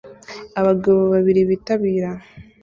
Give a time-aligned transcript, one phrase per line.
[0.59, 2.09] Abagabo babiri bitabira